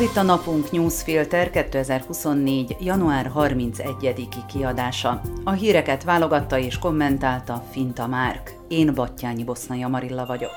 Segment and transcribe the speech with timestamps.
[0.00, 2.76] Ez itt a Napunk Newsfilter 2024.
[2.80, 5.20] január 31-i kiadása.
[5.44, 8.54] A híreket válogatta és kommentálta Finta Márk.
[8.68, 10.52] Én Battyányi Bosznai Amarilla vagyok.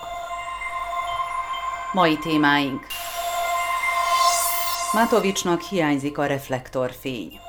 [1.94, 2.86] Mai témáink
[4.94, 7.40] Matovicsnak hiányzik a reflektorfény.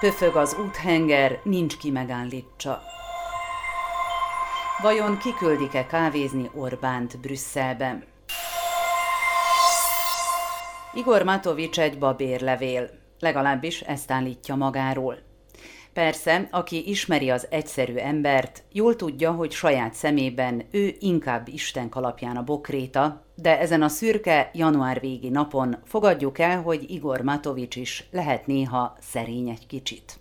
[0.00, 2.82] Pöfög az úthenger, nincs ki megállítsa.
[4.82, 8.11] Vajon kiküldik-e kávézni Orbánt Brüsszelben?
[10.94, 15.18] Igor Matovics egy babérlevél, legalábbis ezt állítja magáról.
[15.92, 22.36] Persze, aki ismeri az egyszerű embert, jól tudja, hogy saját szemében ő inkább Isten kalapján
[22.36, 28.08] a bokréta, de ezen a szürke január végi napon fogadjuk el, hogy Igor Matovics is
[28.10, 30.18] lehet néha szerény egy kicsit.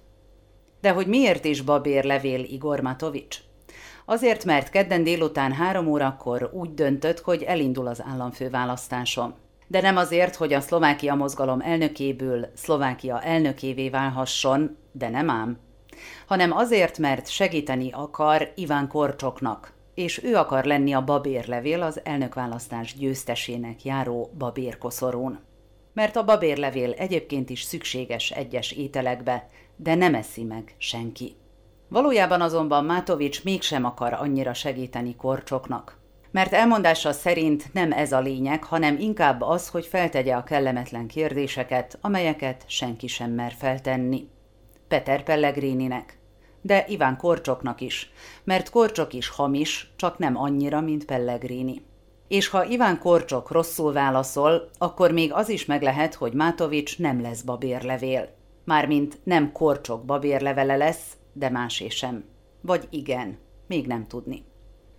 [0.81, 3.37] De hogy miért is babérlevél Igor Matovics?
[4.05, 9.33] Azért, mert kedden délután három órakor úgy döntött, hogy elindul az államfőválasztáson
[9.71, 15.59] de nem azért, hogy a Szlovákia mozgalom elnökéből Szlovákia elnökévé válhasson, de nem ám,
[16.27, 22.95] hanem azért, mert segíteni akar Iván Korcsoknak, és ő akar lenni a babérlevél az elnökválasztás
[22.95, 25.39] győztesének járó babérkoszorún.
[25.93, 31.35] Mert a babérlevél egyébként is szükséges egyes ételekbe, de nem eszi meg senki.
[31.87, 36.00] Valójában azonban Mátovics mégsem akar annyira segíteni Korcsoknak
[36.31, 41.97] mert elmondása szerint nem ez a lényeg, hanem inkább az, hogy feltegye a kellemetlen kérdéseket,
[42.01, 44.27] amelyeket senki sem mer feltenni.
[44.87, 46.17] Peter Pellegrininek,
[46.61, 48.11] de Iván Korcsoknak is,
[48.43, 51.81] mert Korcsok is hamis, csak nem annyira, mint Pellegrini.
[52.27, 57.21] És ha Iván Korcsok rosszul válaszol, akkor még az is meg lehet, hogy Mátovics nem
[57.21, 58.29] lesz babérlevél.
[58.65, 62.23] Mármint nem Korcsok babérlevele lesz, de másé sem.
[62.61, 63.37] Vagy igen,
[63.67, 64.43] még nem tudni.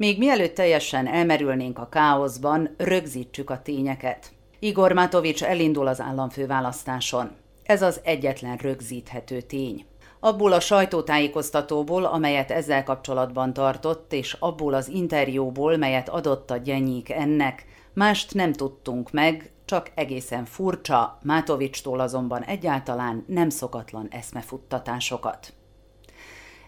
[0.02, 4.32] Még mielőtt teljesen elmerülnénk a káoszban, rögzítsük a tényeket.
[4.58, 7.30] Igor Matovics elindul az államfőválasztáson.
[7.62, 9.84] Ez az egyetlen rögzíthető tény.
[10.20, 17.10] Abból a sajtótájékoztatóból, amelyet ezzel kapcsolatban tartott, és abból az interjúból, melyet adott a gyenyik
[17.10, 25.52] ennek, mást nem tudtunk meg, csak egészen furcsa, Mátovicstól azonban egyáltalán nem szokatlan eszmefuttatásokat.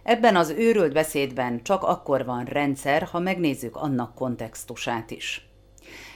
[0.04, 5.48] Ebben az őrült beszédben csak akkor van rendszer, ha megnézzük annak kontextusát is.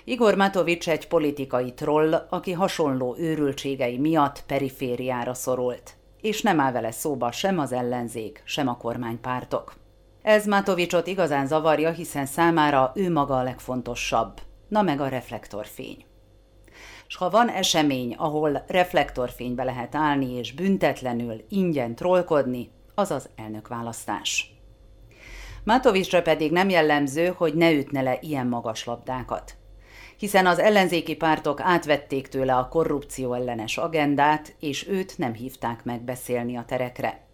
[0.04, 6.90] Igor Matovics egy politikai troll, aki hasonló őrültségei miatt perifériára szorult, és nem áll vele
[6.90, 9.74] szóba sem az ellenzék, sem a kormánypártok.
[10.22, 16.04] Ez Matovicsot igazán zavarja, hiszen számára ő maga a legfontosabb, na meg a reflektorfény.
[17.06, 24.52] S ha van esemény, ahol reflektorfénybe lehet állni és büntetlenül, ingyen trollkodni, azaz elnökválasztás.
[25.64, 29.56] Mátovicsra pedig nem jellemző, hogy ne ütne le ilyen magas labdákat.
[30.16, 36.02] Hiszen az ellenzéki pártok átvették tőle a korrupció ellenes agendát, és őt nem hívták meg
[36.02, 37.26] beszélni a terekre.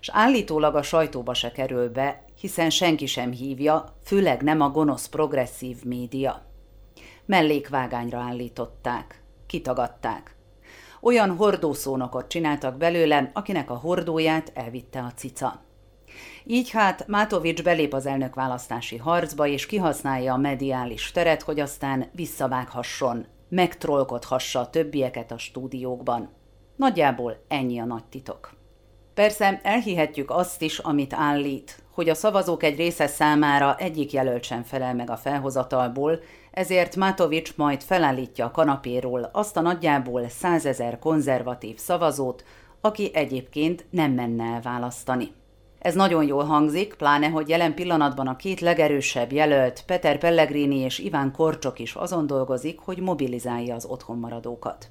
[0.00, 5.08] És állítólag a sajtóba se kerül be, hiszen senki sem hívja, főleg nem a gonosz
[5.08, 6.46] progresszív média.
[7.26, 10.36] Mellékvágányra állították, kitagadták
[11.00, 15.60] olyan hordószónokot csináltak belőle, akinek a hordóját elvitte a cica.
[16.44, 23.26] Így hát Mátovics belép az elnökválasztási harcba, és kihasználja a mediális teret, hogy aztán visszavághasson,
[23.48, 26.30] megtrollkodhassa a többieket a stúdiókban.
[26.76, 28.56] Nagyjából ennyi a nagy titok.
[29.14, 34.62] Persze elhihetjük azt is, amit állít, hogy a szavazók egy része számára egyik jelölt sem
[34.62, 36.20] felel meg a felhozatalból,
[36.58, 42.44] ezért Matovics majd felállítja a kanapéról azt a nagyjából százezer konzervatív szavazót,
[42.80, 45.32] aki egyébként nem menne el választani.
[45.78, 50.98] Ez nagyon jól hangzik, pláne, hogy jelen pillanatban a két legerősebb jelölt, Peter Pellegrini és
[50.98, 54.88] Iván Korcsok is azon dolgozik, hogy mobilizálja az otthonmaradókat.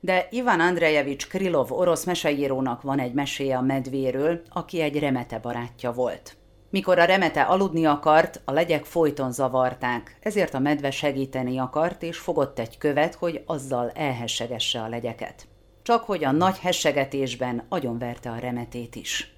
[0.00, 5.92] De Iván Andrejevics Krilov orosz meseírónak van egy meséje a medvéről, aki egy remete barátja
[5.92, 6.36] volt.
[6.70, 12.18] Mikor a remete aludni akart, a legyek folyton zavarták, ezért a medve segíteni akart, és
[12.18, 15.46] fogott egy követ, hogy azzal elhessegesse a legyeket.
[15.82, 19.34] Csak hogy a nagy hessegetésben agyonverte a remetét is.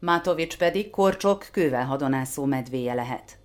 [0.00, 3.38] Mátovics pedig korcsok kővel hadonászó medvéje lehet.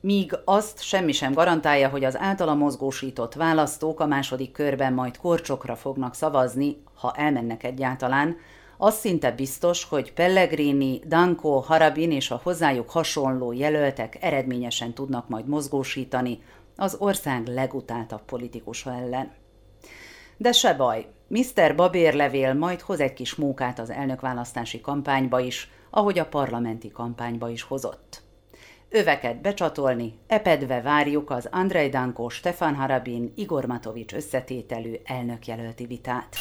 [0.00, 5.76] Míg azt semmi sem garantálja, hogy az általa mozgósított választók a második körben majd korcsokra
[5.76, 8.36] fognak szavazni, ha elmennek egyáltalán,
[8.82, 15.46] az szinte biztos, hogy Pellegrini, Danko, Harabin és a hozzájuk hasonló jelöltek eredményesen tudnak majd
[15.46, 16.42] mozgósítani
[16.76, 19.32] az ország legutáltabb politikusa ellen.
[20.36, 21.74] De se baj, Mr.
[21.76, 27.62] Babérlevél majd hoz egy kis mókát az elnökválasztási kampányba is, ahogy a parlamenti kampányba is
[27.62, 28.22] hozott.
[28.88, 36.36] öveket becsatolni, epedve várjuk az Andrei Danko, Stefan Harabin, Igor Matovics összetételű elnökjelölti vitát.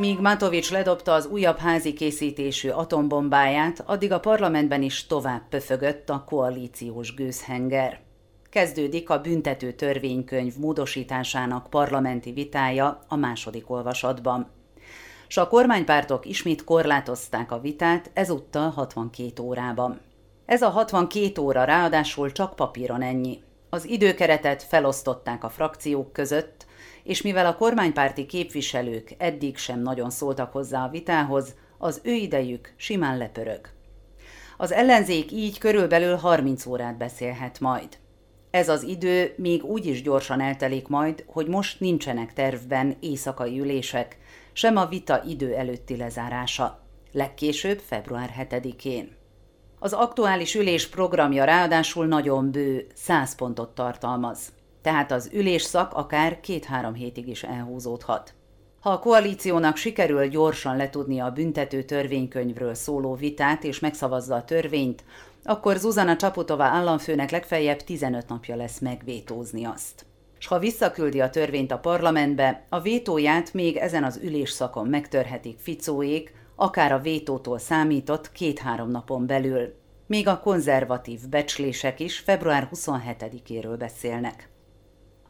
[0.00, 6.24] Míg Matovics ledobta az újabb házi készítésű atombombáját, addig a parlamentben is tovább pöfögött a
[6.24, 8.00] koalíciós gőzhenger.
[8.50, 14.50] Kezdődik a büntető törvénykönyv módosításának parlamenti vitája a második olvasatban.
[15.28, 20.00] S a kormánypártok ismét korlátozták a vitát, ezúttal 62 órában.
[20.46, 23.42] Ez a 62 óra ráadásul csak papíron ennyi.
[23.70, 26.68] Az időkeretet felosztották a frakciók között,
[27.10, 32.72] és mivel a kormánypárti képviselők eddig sem nagyon szóltak hozzá a vitához, az ő idejük
[32.76, 33.68] simán lepörög.
[34.56, 37.88] Az ellenzék így körülbelül 30 órát beszélhet majd.
[38.50, 44.18] Ez az idő még úgy is gyorsan eltelik majd, hogy most nincsenek tervben éjszakai ülések,
[44.52, 46.82] sem a vita idő előtti lezárása.
[47.12, 49.16] Legkésőbb február 7-én.
[49.78, 54.52] Az aktuális ülés programja ráadásul nagyon bő, 100 pontot tartalmaz
[54.82, 58.34] tehát az ülésszak akár két-három hétig is elhúzódhat.
[58.80, 65.04] Ha a koalíciónak sikerül gyorsan letudni a büntető törvénykönyvről szóló vitát és megszavazza a törvényt,
[65.44, 70.06] akkor Zuzana Csaputová államfőnek legfeljebb 15 napja lesz megvétózni azt.
[70.38, 76.34] S ha visszaküldi a törvényt a parlamentbe, a vétóját még ezen az ülésszakon megtörhetik Ficóék,
[76.56, 79.74] akár a vétótól számított két-három napon belül.
[80.06, 84.49] Még a konzervatív becslések is február 27-éről beszélnek.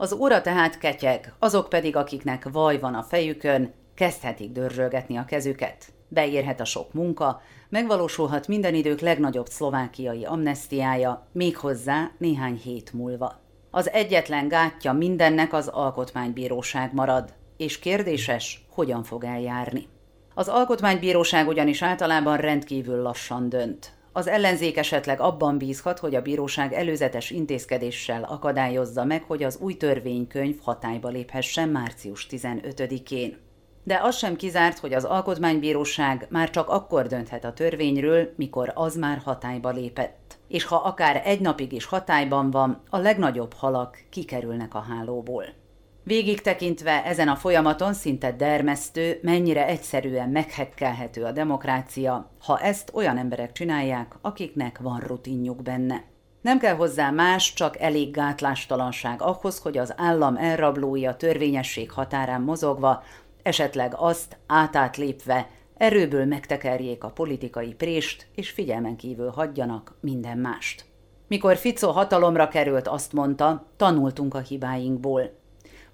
[0.00, 5.92] Az óra tehát ketyeg, azok pedig, akiknek vaj van a fejükön, kezdhetik dörzsölgetni a kezüket.
[6.08, 13.40] Beérhet a sok munka, megvalósulhat minden idők legnagyobb szlovákiai amnestiája, méghozzá néhány hét múlva.
[13.70, 19.88] Az egyetlen gátja mindennek az alkotmánybíróság marad, és kérdéses, hogyan fog eljárni.
[20.34, 23.99] Az alkotmánybíróság ugyanis általában rendkívül lassan dönt.
[24.12, 29.76] Az ellenzék esetleg abban bízhat, hogy a bíróság előzetes intézkedéssel akadályozza meg, hogy az új
[29.76, 33.36] törvénykönyv hatályba léphessen március 15-én.
[33.84, 38.96] De az sem kizárt, hogy az alkotmánybíróság már csak akkor dönthet a törvényről, mikor az
[38.96, 40.38] már hatályba lépett.
[40.48, 45.44] És ha akár egy napig is hatályban van, a legnagyobb halak kikerülnek a hálóból.
[46.02, 53.18] Végig tekintve ezen a folyamaton szinte dermesztő, mennyire egyszerűen meghekkelhető a demokrácia, ha ezt olyan
[53.18, 56.04] emberek csinálják, akiknek van rutinjuk benne.
[56.40, 62.40] Nem kell hozzá más, csak elég gátlástalanság ahhoz, hogy az állam elrablói a törvényesség határán
[62.40, 63.02] mozogva,
[63.42, 70.84] esetleg azt átátlépve erőből megtekerjék a politikai prést, és figyelmen kívül hagyjanak minden mást.
[71.28, 75.39] Mikor Fico hatalomra került, azt mondta, tanultunk a hibáinkból,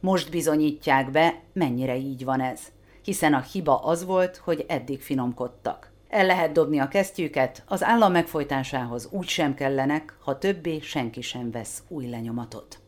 [0.00, 2.60] most bizonyítják be, mennyire így van ez.
[3.02, 5.90] Hiszen a hiba az volt, hogy eddig finomkodtak.
[6.08, 11.50] El lehet dobni a kesztyűket, az állam megfojtásához úgy sem kellenek, ha többé senki sem
[11.50, 12.80] vesz új lenyomatot.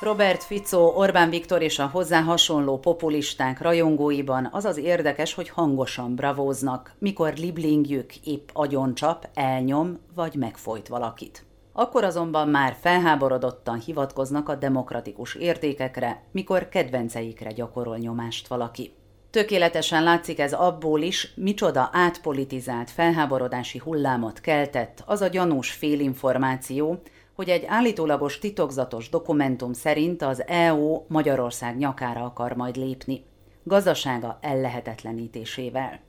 [0.00, 6.14] Robert Fico, Orbán Viktor és a hozzá hasonló populisták rajongóiban az az érdekes, hogy hangosan
[6.14, 11.47] bravóznak, mikor liblingjük épp agyoncsap, elnyom vagy megfojt valakit.
[11.80, 18.92] Akkor azonban már felháborodottan hivatkoznak a demokratikus értékekre, mikor kedvenceikre gyakorol nyomást valaki.
[19.30, 27.02] Tökéletesen látszik ez abból is, micsoda átpolitizált felháborodási hullámot keltett az a gyanús félinformáció,
[27.34, 33.24] hogy egy állítólagos titokzatos dokumentum szerint az EU Magyarország nyakára akar majd lépni,
[33.62, 36.07] gazdasága ellehetetlenítésével.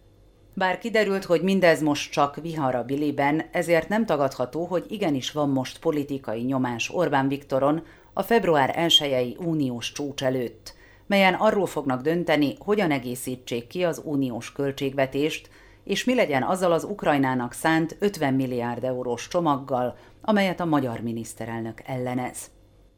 [0.60, 5.50] Bár kiderült, hogy mindez most csak vihar a biliben, ezért nem tagadható, hogy igenis van
[5.50, 10.74] most politikai nyomás Orbán Viktoron a február 1 uniós csúcs előtt,
[11.08, 15.50] melyen arról fognak dönteni, hogyan egészítsék ki az uniós költségvetést,
[15.84, 21.82] és mi legyen azzal az Ukrajnának szánt 50 milliárd eurós csomaggal, amelyet a magyar miniszterelnök
[21.86, 22.38] ellenez.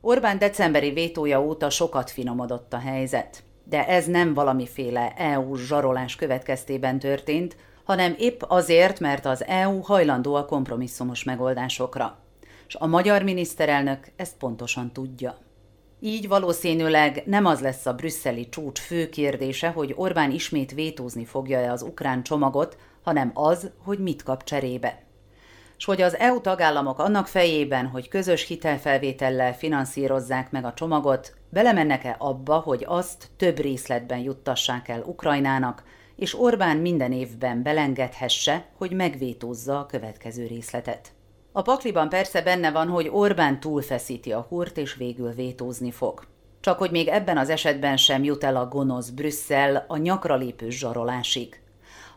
[0.02, 7.00] Orbán decemberi vétója óta sokat finomodott a helyzet de ez nem valamiféle EU zsarolás következtében
[7.00, 12.20] történt, hanem épp azért, mert az EU hajlandó a kompromisszumos megoldásokra.
[12.68, 15.38] És a magyar miniszterelnök ezt pontosan tudja.
[16.00, 21.72] Így valószínűleg nem az lesz a brüsszeli csúcs fő kérdése, hogy Orbán ismét vétózni fogja-e
[21.72, 25.11] az ukrán csomagot, hanem az, hogy mit kap cserébe
[25.82, 32.16] és hogy az EU tagállamok annak fejében, hogy közös hitelfelvétellel finanszírozzák meg a csomagot, belemennek-e
[32.20, 35.84] abba, hogy azt több részletben juttassák el Ukrajnának,
[36.16, 41.12] és Orbán minden évben belengedhesse, hogy megvétózza a következő részletet.
[41.52, 46.24] A pakliban persze benne van, hogy Orbán túlfeszíti a hurt, és végül vétózni fog.
[46.60, 50.70] Csak hogy még ebben az esetben sem jut el a gonosz Brüsszel a nyakra lépő
[50.70, 51.61] zsarolásig.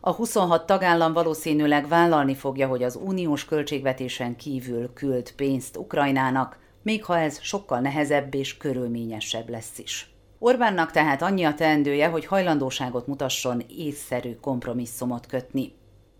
[0.07, 7.05] A 26 tagállam valószínűleg vállalni fogja, hogy az uniós költségvetésen kívül küld pénzt Ukrajnának, még
[7.05, 10.15] ha ez sokkal nehezebb és körülményesebb lesz is.
[10.39, 15.73] Orbánnak tehát annyi a teendője, hogy hajlandóságot mutasson észszerű kompromisszumot kötni.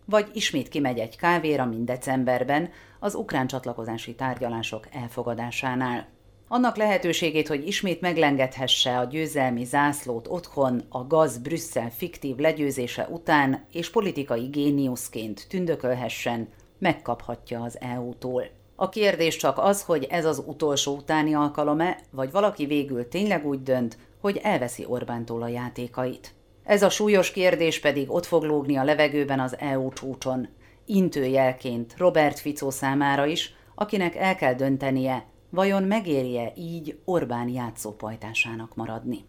[0.05, 6.07] Vagy ismét kimegy egy kávéra, mint decemberben, az ukrán csatlakozási tárgyalások elfogadásánál.
[6.55, 13.65] Annak lehetőségét, hogy ismét meglengethesse a győzelmi zászlót otthon a gaz Brüsszel fiktív legyőzése után,
[13.73, 18.45] és politikai géniuszként tündökölhessen, megkaphatja az EU-tól.
[18.77, 23.63] A kérdés csak az, hogy ez az utolsó utáni alkalom-e, vagy valaki végül tényleg úgy
[23.63, 26.35] dönt, hogy elveszi Orbántól a játékait.
[26.65, 30.49] Ez a súlyos kérdés pedig ott fog lógni a levegőben az EU csúcson,
[30.85, 39.25] intőjelként Robert Ficó számára is, akinek el kell döntenie, vajon megérje így Orbán játszópajtásának maradni.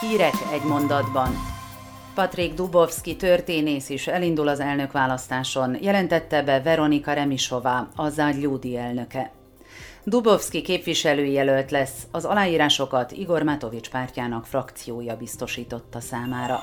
[0.00, 1.28] Hírek egy mondatban.
[2.14, 9.32] Patrik Dubovski történész is elindul az elnökválasztáson, jelentette be Veronika Remisová, a Zágyúdi elnöke.
[10.04, 16.60] Dubovski képviselőjelölt lesz, az aláírásokat Igor Matovics pártjának frakciója biztosította számára.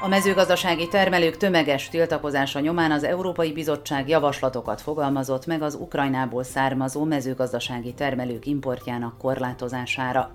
[0.00, 7.04] A mezőgazdasági termelők tömeges tiltakozása nyomán az Európai Bizottság javaslatokat fogalmazott meg az Ukrajnából származó
[7.04, 10.30] mezőgazdasági termelők importjának korlátozására.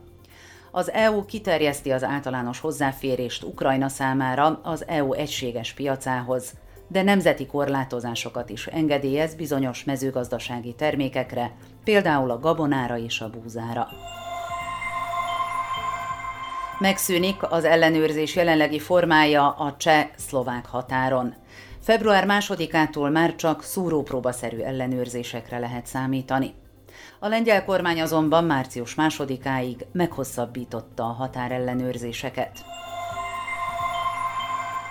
[0.72, 6.54] Az EU kiterjeszti az általános hozzáférést Ukrajna számára az EU egységes piacához,
[6.88, 11.52] de nemzeti korlátozásokat is engedélyez bizonyos mezőgazdasági termékekre,
[11.84, 13.88] például a gabonára és a búzára.
[16.80, 21.36] Megszűnik az ellenőrzés jelenlegi formája a cseh-szlovák határon.
[21.82, 26.54] Február másodikától már csak szúrópróbaszerű ellenőrzésekre lehet számítani.
[27.20, 32.66] A lengyel kormány azonban március másodikáig meghosszabbította a határellenőrzéseket.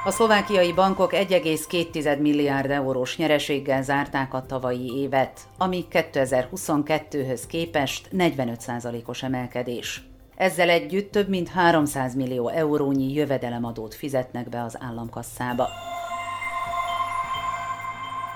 [0.04, 9.22] A szlovákiai bankok 1,2 milliárd eurós nyereséggel zárták a tavalyi évet, ami 2022-höz képest 45%-os
[9.22, 10.11] emelkedés.
[10.42, 15.68] Ezzel együtt több mint 300 millió eurónyi jövedelemadót fizetnek be az államkasszába.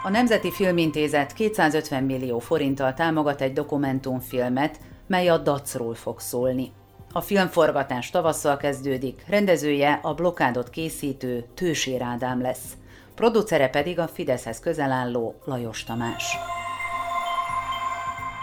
[0.02, 6.72] A Nemzeti Filmintézet 250 millió forinttal támogat egy dokumentumfilmet, mely a dacról fog szólni.
[7.12, 12.76] A filmforgatás tavasszal kezdődik, rendezője a blokádot készítő Tősér Ádám lesz,
[13.14, 16.36] producere pedig a Fideszhez közel álló Lajos Tamás.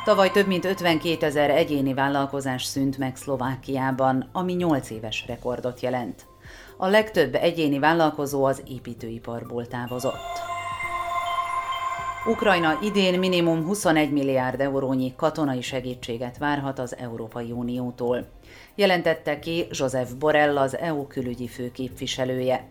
[0.04, 6.26] Tavaly több mint 52 ezer egyéni vállalkozás szűnt meg Szlovákiában, ami 8 éves rekordot jelent.
[6.78, 10.42] A legtöbb egyéni vállalkozó az építőiparból távozott.
[12.26, 18.28] Ukrajna idén minimum 21 milliárd eurónyi katonai segítséget várhat az Európai Uniótól,
[18.76, 22.68] jelentette ki Joseph Borrell az EU külügyi főképviselője.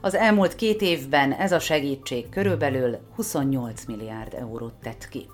[0.00, 5.26] Az elmúlt két évben ez a segítség körülbelül 28 milliárd eurót tett ki.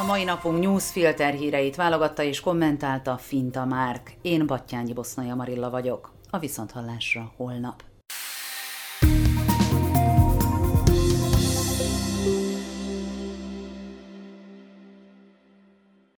[0.00, 4.12] A mai napunk newsfilter híreit válogatta és kommentálta Finta Márk.
[4.22, 6.12] Én Battyányi Bosznaja Marilla vagyok.
[6.30, 7.89] A Viszonthallásra holnap.